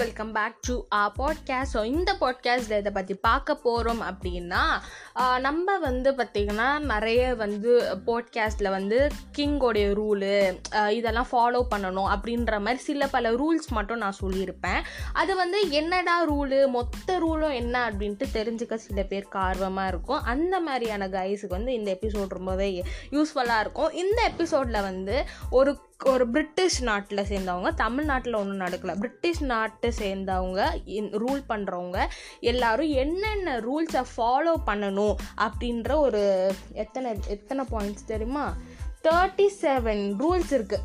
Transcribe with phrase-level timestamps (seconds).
[0.00, 4.62] Welcome back to a podcast so இந்த பாட்காஸ்ட்டில் இதை பற்றி பார்க்க போகிறோம் அப்படின்னா
[5.40, 7.70] நம்ம வந்து பார்த்திங்கன்னா நிறைய வந்து
[8.06, 8.98] பாட்காஸ்ட்டில் வந்து
[9.38, 10.30] கிங்கோடைய ரூலு
[10.90, 14.80] இதெல்லாம் ஃபாலோ பண்ணணும் அப்படின்ற மாதிரி சில பல ரூல்ஸ் மட்டும் நான் சொல்லியிருப்பேன்.
[15.12, 20.24] அது வந்து என்னடா ரூலு மொத்த ரூலும் என்ன அப்படின்ட்டு தெரிஞ்சுக்க சில பேருக்கு ஆர்வமாக இருக்கும்.
[20.24, 22.70] அந்த மாதிரியான கைஸுக்கு வந்து இந்த எபிசோட் ரொம்பவே
[23.10, 23.92] யூஸ்ஃபுல்லாக இருக்கும்.
[23.92, 25.72] இந்த எபிசோடில் வந்து ஒரு
[26.04, 28.92] ஒரு பிரிட்டிஷ் நாட்டில் சேர்ந்தவங்க தமிழ்நாட்டில் ஒன்றும் நடக்கல.
[28.98, 30.60] பிரிட்டிஷ் நாட்டை சேர்ந்தவங்க
[31.22, 31.98] ரூல் பண்ணுறவங்க
[32.40, 38.54] எல்லாரும் என்னென்ன ரூல்ஸை ஃபாலோ பண்ணணும் அப்படின்ற ஒரு எத்தனை எத்தனை பாயிண்ட்ஸ் தெரியுமா?
[39.04, 40.80] தேர்ட்டி செவன் ரூல்ஸ் இருக்குது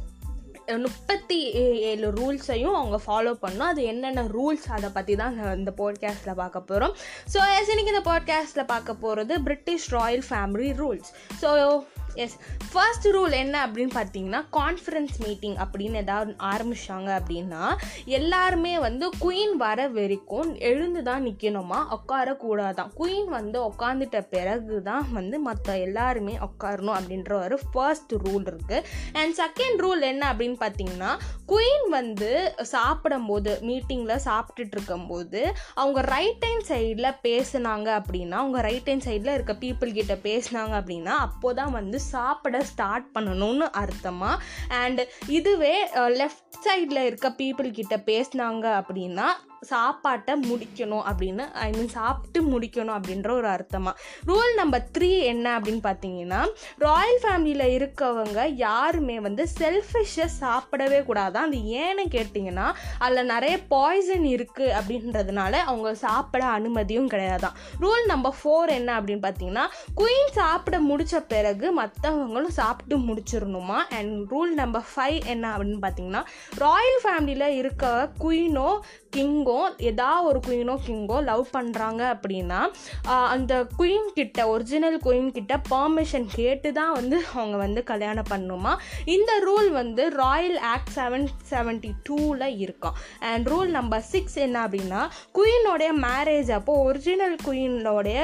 [0.78, 6.62] முப்பத்தி ஏழு ரூல்ஸையும் அவங்க ஃபாலோ பண்ணோம் அது என்னென்ன ரூல்ஸ் அதை பற்றி தான் இந்த பாட்காஸ்ட்டில் பார்க்க
[6.62, 6.96] போகிறோம்
[7.34, 11.80] ஸோ எஸ் இன்னைக்கு இந்த பாட்காஸ்ட்டில் பார்க்க போகிறது British royal family rules so
[12.16, 12.38] yes
[12.72, 17.64] first rule என்ன அப்படின்னு பார்த்தீங்கன்னா கான்ஃபரன்ஸ் மீட்டிங் அப்படின்னு ஏதாவது ஆரம்பித்தாங்க அப்படின்னா
[18.06, 22.92] எல்லாருமே வந்து குயின் வர வரைக்கும் எழுந்து தான் நிற்கணுமா உட்காரக்கூடாதான்.
[23.00, 29.36] குயின் வந்து உட்காந்துட்ட பிறகு தான் வந்து மற்ற எல்லாருமே உட்காரணும் அப்படின்ற ஒரு ஃபர்ஸ்ட் ரூல் இருக்குது அண்ட்
[29.36, 31.12] செகண்ட் ரூல் என்ன அப்படின்னு பார்த்தீங்கன்னா
[31.48, 39.06] குயின் வந்து சாப்பிடும்போது மீட்டிங்கில் சாப்பிட்டுட்டு இருக்கும்போது அவங்க ரைட் ஹேண்ட் சைடில் பேசுனாங்க அப்படின்னா அவங்க ரைட் ஹேண்ட்
[39.06, 44.42] சைடில் இருக்க பீப்புள் கிட்ட பேசுனாங்க அப்படின்னா அப்போ தான் வந்து சாப்பிட ஸ்டார்ட் பண்ணணும்னு அர்த்தமாக
[44.76, 45.76] அண்ட் இதுவே
[46.18, 49.28] லெஃப்ட் சைடில் இருக்க பீப்புள் கிட்ட பேசினாங்க அப்படின்னா
[49.72, 53.96] சாப்பாட்டை முடிக்கணும் அப்படின்னு ஐ மீன் சாப்பிட்டு முடிக்கணும் அப்படின்ற ஒரு அர்த்தமாக
[54.28, 56.42] ரூல் நம்பர் த்ரீ என்ன அப்படின்னு பார்த்தீங்கன்னா
[56.78, 61.38] ராயல் ஃபேமிலியில் இருக்கவங்க யாருமே வந்து செல்ஃபிஷை சாப்பிடவே கூடாது.
[61.38, 62.68] அது ஏன்னு கேட்டிங்கன்னா
[63.00, 69.66] அதில் நிறைய பாய்சன் இருக்குது அப்படின்றதுனால அவங்க சாப்பிட அனுமதியும் கிடையாதான் ரூல் நம்பர் ஃபோர் என்ன அப்படின்னு பார்த்தீங்கன்னா
[69.98, 73.80] குயின் சாப்பிட முடித்த பிறகு மற்றவங்களும் சாப்பிட்டு முடிச்சிடணுமா?
[73.98, 76.24] அண்ட் ரூல் நம்பர் ஃபைவ் என்ன அப்படின்னு பார்த்தீங்கன்னா
[76.58, 77.86] ராயல் ஃபேமிலியில் இருக்க
[78.20, 78.70] குயினோ
[79.16, 82.60] கிங்கோ ஏதாவது ஒரு குயினோ கிங்கோ லவ் பண்ணுறாங்க அப்படின்னா
[83.30, 88.74] அந்த குயின் கிட்ட ஒரிஜினல் குயின் கிட்ட பர்மிஷன் கேட்டு தான் வந்து அவங்க வந்து கல்யாணம் பண்ணணுமா
[89.08, 95.04] இந்த ரூல் வந்து ராயல் ஆக்ட் செவன் செவன்ட்டி டூவில் இருக்கும் அண்ட் ரூல் நம்பர் சிக்ஸ் என்ன அப்படின்னா
[95.36, 98.20] குயினோடைய மேரேஜ் அப்போது ஒரிஜினல் குயினோடைய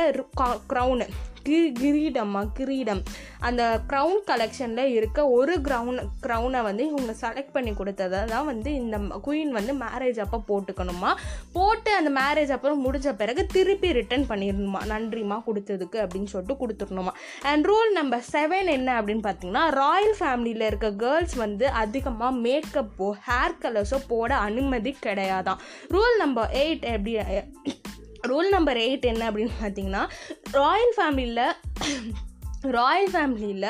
[0.68, 1.08] க்ரௌனு
[1.48, 3.02] கி கிரீடம்மா கிரீடம்.
[3.48, 8.98] அந்த க்ரௌன் கலெக்ஷனில் இருக்க ஒரு க்ரௌன் க்ரௌனை வந்து இவங்க செலக்ட் பண்ணி கொடுத்ததை தான் வந்து இந்த
[9.28, 11.12] குயின் வந்து மேரேஜ் அப்போ போட்டுக்கணுமா?
[11.58, 14.82] போட்டு அந்த மேரேஜ் அப்புறம் முடிஞ்ச பிறகு திருப்பி ரிட்டர்ன் பண்ணிடணுமா?
[14.94, 17.14] நன்றிமா கொடுத்ததுக்கு அப்படின்னு சொல்லிட்டு கொடுத்துடணுமா?
[17.52, 23.60] அண்ட் ரூல் நம்பர் செவன் என்ன அப்படின்னு பார்த்தீங்கன்னா ராயல் ஃபேமிலியில் இருக்க கேர்ள்ஸ் வந்து அதிகமாக மேக்கப்போ ஹேர்
[23.64, 25.62] கலர்ஸோ போட அனுமதி கிடையாதான்
[25.96, 27.80] ரூல் நம்பர் எயிட் எப்படி
[28.28, 30.04] ரூல் நம்பர் எயிட் என்ன அப்படின்னு பார்த்தீங்கன்னா
[30.52, 31.46] ராயல் ஃபேமிலியில்
[32.70, 33.68] ராயல் ஃபேமிலியில்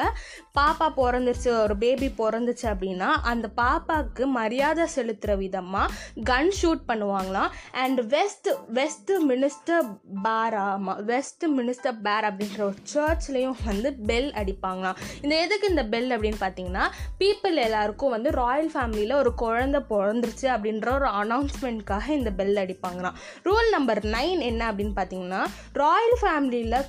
[0.57, 5.93] பாப்பா பிறந்துருச்சு ஒரு பேபி பிறந்துச்சு அப்படின்னா அந்த பாப்பாவுக்கு மரியாதை செலுத்துகிற விதமாக
[6.29, 7.51] கன் ஷூட் பண்ணுவாங்களாம்.
[7.83, 9.85] அண்ட் வெஸ்ட் வெஸ்ட் மினிஸ்டர்
[10.23, 14.99] பேராமா வெஸ்ட் மினிஸ்டர் பேர் அப்படின்ற ஒரு சர்ச்லேயும் வந்து பெல் அடிப்பாங்களாம்.
[15.21, 16.85] இந்த எதுக்கு இந்த பெல் அப்படின்னு பார்த்தீங்கன்னா
[17.21, 23.17] பீப்புள் எல்லாருக்கும் வந்து ராயல் ஃபேமிலியில் ஒரு குழந்தை பிறந்துருச்சு அப்படின்ற ஒரு அனௌன்ஸ்மெண்ட்காக இந்த பெல் அடிப்பாங்களாம்.
[23.43, 25.43] ரூல் நம்பர் நைன் என்ன அப்படின்னு பார்த்தீங்கன்னா
[25.73, 26.79] ராயல் ஃபேமிலியில்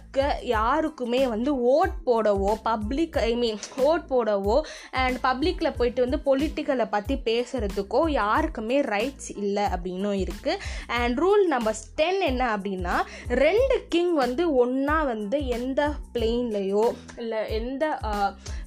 [0.42, 4.60] யாருக்குமே வந்து ஓட் போடவோ பப்ளிக் ஐ மீன் ஓட் போடவோ
[4.90, 11.76] அண்ட் பப்ளிக்கில் போயிட்டு வந்து பொலிட்டிக்கலை பற்றி பேசுகிறதுக்கோ யாருக்குமே ரைட்ஸ் இல்லை அப்படின்னும் இருக்குது அண்ட் ரூல் நம்பர்
[11.94, 12.96] டென் என்ன அப்படின்னா
[13.28, 15.80] ரெண்டு கிங் வந்து ஒன்றா வந்து எந்த
[16.14, 16.84] பிளெயின்லேயோ
[17.18, 17.84] இல்லை எந்த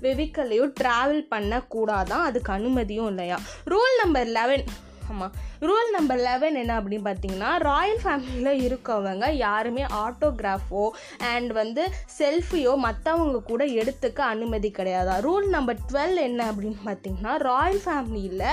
[0.01, 3.37] வெஹிக்கல்லையோ ட்ராவல் பண்ணக்கூடாதான் அதுக்கு அனுமதியும் இல்லையா?
[3.65, 4.63] ரூல் நம்பர் லெவன்
[5.09, 10.83] ஆமாம் ரூல் நம்பர் லெவன் என்ன அப்படின்னு பார்த்தீங்கன்னா ராயல் ஃபேமிலியில் இருக்கவங்க யாருமே ஆட்டோகிராஃபோ
[11.25, 11.83] அண்ட் வந்து
[12.19, 15.19] செல்ஃபியோ மற்றவங்க கூட எடுத்துக்க அனுமதி கிடையாதா?
[15.19, 18.45] ரூல் நம்பர் டுவெல் என்ன அப்படின்னு பார்த்தீங்கன்னா ராயல் ஃபேமிலியில்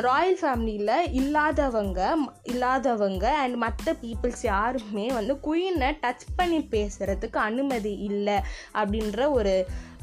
[0.00, 2.00] ராயல் ஃபேமிலியில் இல்லாதவங்க
[2.44, 8.38] இல்லாதவங்க அண்ட் மற்ற பீப்புள்ஸ் யாருமே வந்து குயினை டச் பண்ணி பேசுகிறதுக்கு அனுமதி இல்லை
[8.74, 9.54] அப்படின்ற ஒரு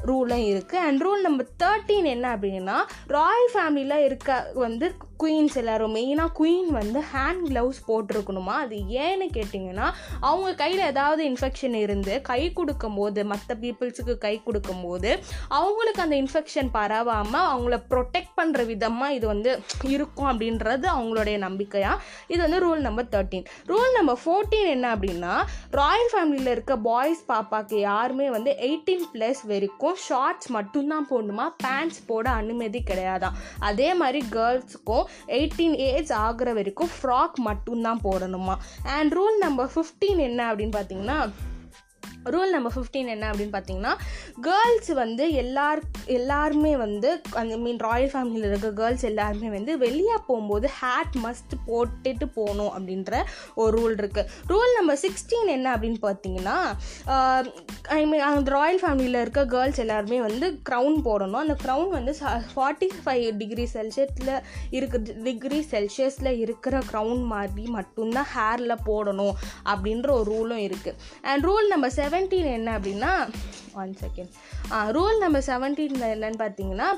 [0.02, 6.30] ரூலும் இருக்குது அண்ட் ரூல் நம்பர் தேர்ட்டீன் என்ன அப்படின்னா ராயல் ஃபேமிலியில் இருக்க வந்து குயின்ஸ் எல்லோரும் மெயினாக
[6.38, 8.54] குயின் வந்து ஹேண்ட் க்ளவுஸ் போட்டிருக்கணுமா?
[8.58, 9.86] அது ஏன்னு கேட்டிங்கன்னா
[10.20, 15.10] அவங்க கையில் ஏதாவது இன்ஃபெக்ஷன் இருந்து கை கொடுக்கும் போது மற்ற பீப்புள்ஸுக்கு கை கொடுக்கும் போது
[15.48, 19.50] அவங்களுக்கு அந்த இன்ஃபெக்ஷன் பரவாமல் அவங்கள ப்ரொடெக்ட் பண்ணுற விதமாக இது வந்து
[19.88, 25.34] இருக்கும் அப்படின்றது அவங்களுடைய நம்பிக்கையாக இது வந்து rule number thirteen rule number fourteen என்ன அப்படின்னா
[25.70, 31.48] ராயல் ஃபேமிலியில் இருக்க பாய்ஸ் பாப்பாக்கு யாருமே வந்து எயிட்டீன் ப்ளஸ் வரைக்கும் ஷார்ட்ஸ் மட்டும்தான் போடணுமா?
[31.58, 38.54] பேண்ட்ஸ் போட அனுமதி கிடையாதான் அதே மாதிரி கேர்ள்ஸுக்கும் எயிட்டீன் ஏஜ் ஆகிற வரைக்கும் ஃப்ராக் மட்டும்தான் போடணுமா?
[38.84, 41.30] அண்ட் ரூல் நம்பர் ஃபிஃப்டீன் என்ன அப்படின்னு பார்த்தீங்கன்னா
[42.30, 43.94] ரூல் நம்பர் ஃபிஃப்டீன் என்ன அப்படின்னு பார்த்தீங்கன்னா
[44.42, 50.68] கேர்ள்ஸ் வந்து எல்லார் எல்லாருமே வந்து அந்த மீன் ராயல் ஃபேமிலியில் இருக்க கேர்ள்ஸ் எல்லாருமே வந்து வெளியே போகும்போது
[50.80, 53.12] ஹேட் மஸ்ட் போட்டுட்டு போகணும் அப்படின்ற
[53.54, 56.56] ஒரு ரூல் இருக்குது ரூல் நம்பர் சிக்ஸ்டீன் என்ன அப்படின்னு பார்த்தீங்கன்னா
[57.88, 61.40] ஐ மீன் அந்த ராயல் ஃபேமிலியில் இருக்க கேர்ள்ஸ் எல்லாருமே வந்து க்ரௌன் போடணும்.
[61.40, 62.12] அந்த க்ரௌன் வந்து
[62.54, 64.32] ஃபார்ட்டி ஃபைவ் டிகிரி செல்சியஸில்
[64.70, 69.34] இருக்கிற டிகிரி செல்சியஸில் இருக்கிற க்ரௌன் மாதிரி மட்டும்தான் ஹேரில் போடணும்
[69.64, 73.10] அப்படின்ற ஒரு ரூலும் இருக்குது and rule number seven seventeen என்ன அப்படின்னா
[73.74, 74.32] ஒன் செகண்ட்
[74.92, 76.88] ரூல் நம்பர் செவன்டீனில் என்னன்னு பார்த்தீங்கன்னா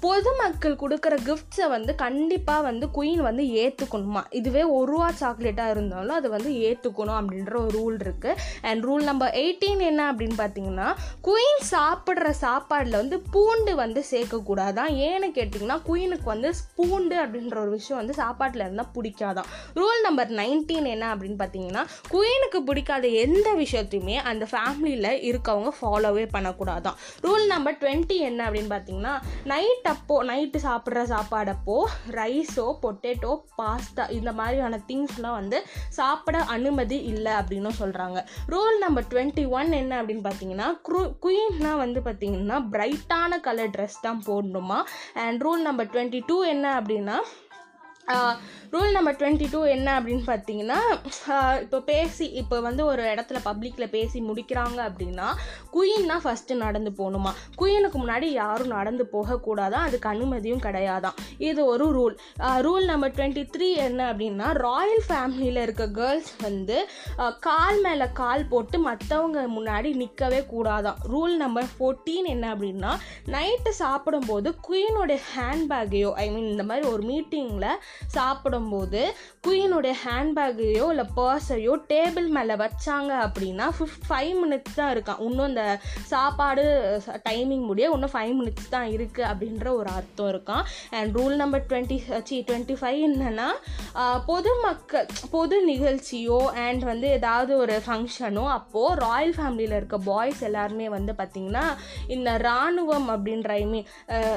[0.00, 6.28] பொதுமக்கள் கொடுக்குற கிஃப்ட்ஸை வந்து கண்டிப்பாக வந்து குயின் வந்து ஏற்றுக்கணுமா இதுவே ஒரு ரூபா சாக்லேட்டாக இருந்தாலும் அது
[6.30, 10.88] வந்து ஏற்றுக்கணும் அப்படின்ற ஒரு ரூல் இருக்குது அண்ட் ரூல் நம்பர் எயிட்டீன் என்ன அப்படின்னு பார்த்தீங்கன்னா
[11.24, 18.00] குயின் சாப்பிட்ற சாப்பாடில் வந்து பூண்டு வந்து சேர்க்கக்கூடாதான் ஏன்னு கேட்டிங்கன்னா குயினுக்கு வந்து பூண்டு அப்படின்ற ஒரு விஷயம்
[18.00, 24.44] வந்து சாப்பாட்டில் இருந்தால் பிடிக்காதான் ரூல் நம்பர் நைன்டீன் என்ன அப்படின்னு பார்த்தீங்கன்னா குயினுக்கு பிடிக்காத எந்த விஷயத்தையுமே அந்த
[24.50, 26.96] ஃபேமிலியில் இருக்கவங்க ஃபாலோவே பண்ணக்கூடாதான்.
[27.22, 31.76] ரூல் நம்பர் டுவெண்ட்டி என்ன அப்படின்னு பார்த்தீங்கன்னா நைட் அப்போ நைட்டு சாப்பிட்ற சாப்பாடப்போ
[32.10, 38.18] ரைஸோ பொட்டேட்டோ பாஸ்தா இந்த மாதிரியான திங்ஸ்லாம் வந்து சாப்பிட அனுமதி இல்லை அப்படின்னு சொல்கிறாங்க
[38.48, 44.22] ரூல் நம்பர் டுவெண்ட்டி ஒன் என்ன அப்படின்னு பார்த்தீங்கன்னா குரு குயின்னா வந்து பார்த்தீங்கன்னா பிரைட்டான கலர் ட்ரெஸ் தான்
[44.26, 44.78] போடணுமா?
[45.14, 47.16] And rule number twenty two என்ன அப்படின்னா
[48.72, 50.76] ரூல் நம்பர் டுவெண்ட்டி டூ என்ன அப்படின்னு பார்த்தீங்கன்னா
[51.60, 55.28] இப்போ பேசி இப்போ வந்து ஒரு இடத்துல பப்ளிக்கில் பேசி முடிக்கிறாங்க அப்படின்னா
[55.72, 57.30] குயின் தான் ஃபஸ்ட்டு நடந்து போகணுமா?
[57.58, 62.14] குயினுக்கு முன்னாடி யாரும் நடந்து போகக்கூடாதான் அதுக்கு அனுமதியும் கிடையாதான் இது ஒரு rule
[62.60, 66.78] rule number twenty three என்ன அப்படின்னா ராயல் ஃபேமிலியில் இருக்க கேர்ள்ஸ் வந்து
[67.40, 72.92] கால் மேலே கால் போட்டு மற்றவங்க முன்னாடி நிற்கவே கூடாதான் ரூல் நம்பர் ஃபோர்டீன் என்ன அப்படின்னா
[73.26, 77.68] நைட்டு சாப்பிடும்போது குயினோடைய ஹேண்ட்பேக்கையோ ஐ மீன் இந்த மாதிரி ஒரு மீட்டிங்கில்
[78.06, 79.14] சாப்பிடும்போது
[79.46, 85.80] குயினுடைய ஹேண்ட்பேக்கையோ இல்லை பர்ஸையோ டேபிள் மேலே வச்சாங்க அப்படின்னா ஃபிஃப் ஃபைவ் மினிட்ஸ் தான் இருக்கான் இன்னும் இந்த
[86.06, 86.64] சாப்பாடு
[87.22, 92.22] டைமிங் முடிய இன்னும் ஃபைவ் மினிட்ஸ் தான் இருக்குது அப்படின்ற ஒரு அர்த்தம் இருக்கான் அண்ட் ரூல் நம்பர் டுவெண்ட்டி
[92.24, 93.48] சி டுவெண்ட்டி ஃபைவ் என்னென்னா
[94.26, 101.12] பொதுமக்கள் பொது நிகழ்ச்சியோ அண்ட் வந்து ஏதாவது ஒரு ஃபங்க்ஷனோ அப்போது ராயல் ஃபேமிலியில் இருக்க பாய்ஸ் எல்லாருமே வந்து
[101.12, 101.64] பார்த்திங்கன்னா
[102.06, 103.86] இந்த இராணுவம் அப்படின்ற ஐ மீன்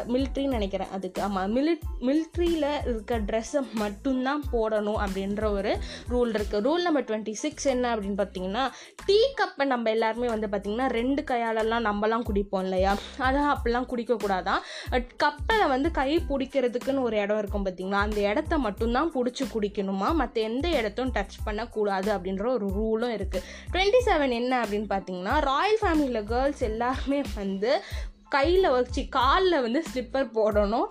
[0.07, 0.92] மிலிட்ரின்னு நினைக்கிறேன்.
[0.92, 3.18] அதுக்கு ஆமாம் மிலிட் மிலிட்ரியில் இருக்க
[3.53, 5.71] ட்ரெஸ்ஸை மட்டும்தான் போடணும் அப்படின்ற ஒரு
[6.09, 8.63] ரூல் இருக்குது ரூல் நம்பர் டுவெண்ட்டி சிக்ஸ் என்ன அப்படின்னு பார்த்தீங்கன்னா
[9.05, 12.94] டீ கப்பை நம்ம எல்லாருமே வந்து பார்த்திங்கன்னா ரெண்டு கையாலெல்லாம் நம்மலாம் குடிப்போம் இல்லையா?
[13.27, 14.61] அதான் அப்படிலாம் குடிக்கக்கூடாதான்
[15.23, 18.03] கப்பில் வந்து கை பிடிக்கிறதுக்குன்னு ஒரு இடம் இருக்கும் பார்த்திங்களா?
[18.07, 20.09] அந்த இடத்த மட்டும்தான் பிடிச்சி குடிக்கணுமா?
[20.21, 25.81] மற்ற எந்த இடத்தும் டச் பண்ணக்கூடாது அப்படின்ற ஒரு ரூலும் இருக்குது டுவெண்ட்டி செவன் என்ன அப்படின்னு பார்த்தீங்கன்னா ராயல்
[25.83, 27.71] ஃபேமிலியில் கேர்ள்ஸ் எல்லாருமே வந்து
[28.35, 30.88] கையில் வச்சு காலில் வந்து ஸ்லிப்பர் போடணும்.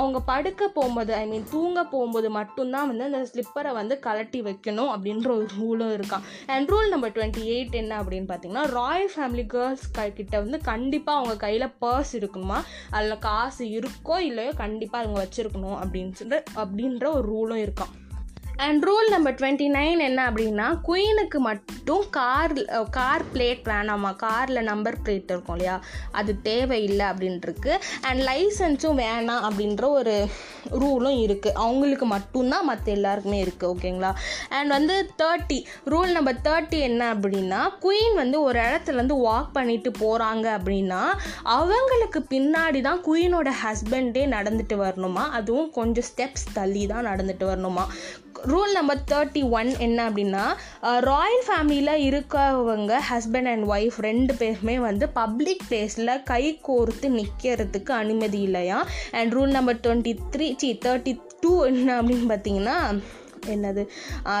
[0.00, 5.28] அவங்க படுக்க போகும்போது ஐ மீன் தூங்க போகும்போது மட்டும்தான் வந்து அந்த ஸ்லிப்பரை வந்து கலட்டி வைக்கணும் அப்படின்ற
[5.38, 6.24] ஒரு ரூலும் இருக்கான்
[6.54, 9.86] and rule number twenty eight என்ன அப்படின்னு பார்த்தீங்கன்னா ராயல் ஃபேமிலி கேர்ள்ஸ்
[10.18, 12.58] கிட்ட வந்து கண்டிப்பாக அவங்க கையில் பர்ஸ் இருக்கணுமா?
[12.96, 17.94] அதில் காசு இருக்கோ இல்லையோ கண்டிப்பாக அவங்க வச்சுருக்கணும் அப்படின்னு சொல்லிட்டு அப்படின்ற ஒரு ரூலும் இருக்கான்
[18.64, 22.54] and rule number twenty nine என்ன அப்படின்னா குயினுக்கு மட்டும் கார்
[22.96, 24.10] கார் பிளேட் வேணாமா?
[24.22, 25.76] காரில் நம்பர் பிளேட் இருக்கும் இல்லையா?
[26.20, 27.72] அது தேவையில்லை அப்படின்ட்டுருக்கு
[28.08, 30.14] அண்ட் லைசன்ஸும் வேணாம் அப்படின்ற ஒரு
[30.82, 34.12] ரூலும் இருக்குது அவங்களுக்கு மட்டும்தான் மற்ற எல்லாருக்குமே இருக்குது ஓகேங்களா
[34.58, 35.58] அண்ட் வந்து தேர்ட்டி
[35.94, 41.02] ரூல் நம்பர் தேர்ட்டி என்ன அப்படின்னா குயின் வந்து ஒரு இடத்துலேருந்து வாக் பண்ணிட்டு போகிறாங்க அப்படின்னா
[41.58, 45.26] அவங்களுக்கு பின்னாடி தான் குயினோட ஹஸ்பண்டே நடந்துட்டு வரணுமா?
[45.40, 47.86] அதுவும் கொஞ்சம் ஸ்டெப்ஸ் தள்ளி தான் நடந்துட்டு வரணுமா?
[48.48, 50.44] ரூல் நம்பர் தேர்ட்டி ஒன் என்ன அப்படின்னா
[51.00, 58.40] ராயல் ஃபேமிலியில் இருக்கவங்க ஹஸ்பண்ட் அண்ட் ஒய்ஃப் ரெண்டு பேருமே வந்து பப்ளிக் பிளேஸில் கை கோர்த்து நிற்கிறதுக்கு அனுமதி
[58.40, 58.78] இல்லையா?
[59.12, 62.78] And rule number twenty three C thirty two என்ன அப்படின்னு பார்த்தீங்கன்னா
[63.48, 63.82] என்னது?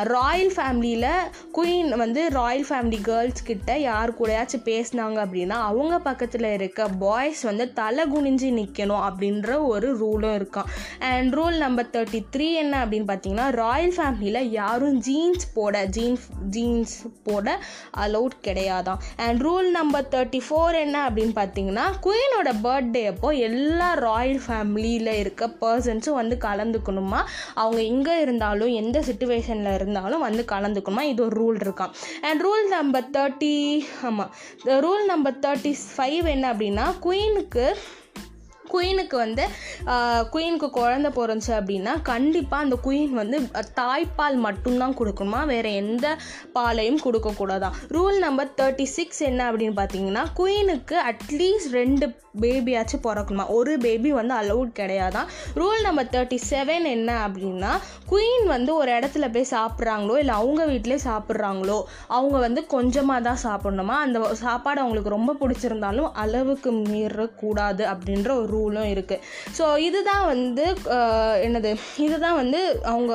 [0.02, 1.08] ராயல் ஃபேமிலியில்
[1.54, 7.72] குயின் வந்து ராயல் ஃபேமிலி கேர்ள்ஸ் கிட்ட யார் கூடயாச்சும் பேசினாங்க அப்படின்னா அவங்க பக்கத்தில் இருக்க பாய்ஸ் வந்து
[7.72, 13.50] தலை குனிஞ்சு நிற்கணும் அப்படின்ற ஒரு ரூலும் இருக்கான் and rule number thirty three என்ன அப்படின்னு பார்த்தீங்கன்னா
[13.52, 17.58] ராயல் ஃபேமிலியில் யாரும் ஜீன்ஸ் போட ஜீன்ஸ் ஜீன்ஸ் போட
[17.96, 24.40] allowed கிடையாதான் and rule number thirty four என்ன அப்படின்னு பார்த்தீங்கன்னா குயினோட பர்த்டே அப்போ எல்லா ராயல்
[24.46, 27.20] ஃபேமிலியில் இருக்க பர்சன்ஸும் வந்து கலந்துக்கணுமா?
[27.54, 31.00] அவங்க எங்கே இருந்தாலும் எந்த சுச்சுவேஷனில் இருந்தாலும் வந்து கலந்துக்கணுமா?
[31.00, 34.30] இது ஒரு ரூல் இருக்கான் அண்ட் ரூல் நம்பர் தேர்ட்டி ஆமாம்
[34.64, 37.76] ரூல் நம்பர் தேர்ட்டி ஃபைவ் என்ன அப்படின்னா குயினுக்கு
[38.72, 39.44] குயினுக்கு வந்து
[40.32, 43.38] குயினுக்கு குழந்த பிறந்துச்சு அப்படின்னா கண்டிப்பாக அந்த குயின் வந்து
[43.80, 45.40] தாய்ப்பால் மட்டும்தான் கொடுக்கணுமா?
[45.52, 46.06] வேறு எந்த
[46.56, 52.06] பாலையும் கொடுக்கக்கூடாதான் ரூல் நம்பர் தேர்ட்டி சிக்ஸ் என்ன அப்படின்னு பார்த்தீங்கன்னா குயினுக்கு அட்லீஸ்ட் ரெண்டு
[52.42, 53.44] பேபியாச்சும் பிறக்கணுமா?
[53.56, 57.72] ஒரு பேபி வந்து அலவுட் கிடையாதான் ரூல் நம்பர் தேர்ட்டி செவன் என்ன அப்படின்னா
[58.10, 63.96] குயின் வந்து ஒரு இடத்துல போய் சாப்பிட்றாங்களோ இல்லை அவங்க வீட்டிலே சாப்பிட்றாங்களோ அவங்க வந்து கொஞ்சமாக தான் சாப்பிட்ணுமா?
[64.04, 69.22] அந்த சாப்பாடு அவங்களுக்கு ரொம்ப பிடிச்சிருந்தாலும் அளவுக்கு மீறக்கூடாது அப்படின்ற ஒரு ரூலும் இருக்குது
[69.58, 70.66] ஸோ இதுதான் வந்து
[71.46, 71.72] என்னது?
[72.06, 72.60] இதுதான் வந்து
[72.92, 73.12] அவங்க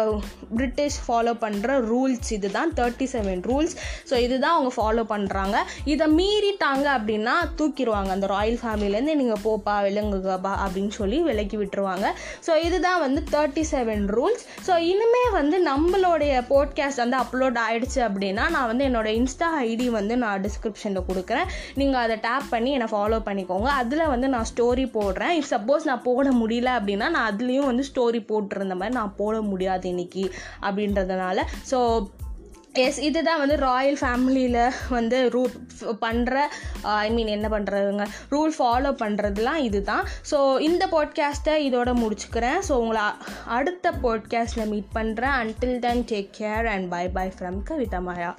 [0.58, 3.74] பிரிட்டிஷ் ஃபாலோ பண்ணுற ரூல்ஸ் இது தான் தேர்ட்டி செவன் ரூல்ஸ்
[4.10, 5.58] ஸோ இதுதான் அவங்க ஃபாலோ பண்ணுறாங்க
[5.94, 8.10] இதை மீறிட்டாங்க அப்படின்னா தூக்கிடுவாங்க.
[8.16, 12.08] அந்த ராயல் ஃபேமிலியிலேருந்து நீங்கள் போப்பா விலங்குகப்பா அப்படின்னு சொல்லி விலக்கி விட்டுருவாங்க.
[12.48, 18.46] ஸோ இதுதான் வந்து தேர்ட்டி செவன் ரூல்ஸ் ஸோ இனிமே வந்து நம்மளுடைய போட்காஸ்ட் வந்து அப்லோட் ஆகிடுச்சு அப்படின்னா
[18.56, 21.50] நான் வந்து என்னோடய இன்ஸ்டா ஐடி வந்து நான் டிஸ்கிரிப்ஷனில் கொடுக்குறேன்.
[21.82, 23.70] நீங்கள் அதை டேப் பண்ணி என்னை ஃபாலோ பண்ணிக்கோங்க.
[23.82, 25.33] அதில் வந்து நான் ஸ்டோரி போடுறேன்.
[25.40, 29.92] இஃப் சப்போஸ் நான் போட முடியல அப்படின்னா நான் அதுலேயும் வந்து ஸ்டோரி போட்டிருந்த மாதிரி நான் போட முடியாது
[29.92, 30.25] இன்றைக்கி
[30.62, 31.40] அப்படின்றதுனால.
[31.72, 31.80] ஸோ
[32.75, 35.52] எஸ் இதுதான் வந்து ராயல் ஃபேமிலியில் வந்து ரூல்
[36.02, 36.38] பண்ணுற
[36.82, 40.06] ஐ மீன் என்ன பண்ணுறதுங்க ரூல் ஃபாலோ பண்ணுறதுலாம் இதுதான்.
[40.32, 42.60] ஸோ இந்த பாட்காஸ்ட்டை இதோட முடிச்சுக்கிறேன்.
[42.68, 43.02] ஸோ உங்களை
[43.46, 48.36] அடுத்த பாட்காஸ்ட்டில் மீட் பண்ணுறேன் until then take care and bye bye from Kavitha Maya.